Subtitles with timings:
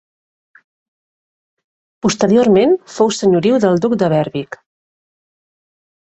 [2.05, 4.57] Posteriorment fou senyoriu del duc de Berwick.